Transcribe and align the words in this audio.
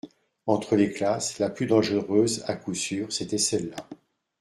Entre 0.47 0.75
les 0.77 0.91
classes, 0.91 1.37
la 1.37 1.51
plus 1.51 1.67
dangereuse, 1.67 2.43
à 2.47 2.55
coup 2.55 2.73
sûr, 2.73 3.13
c'était 3.13 3.37
celle-là. 3.37 3.87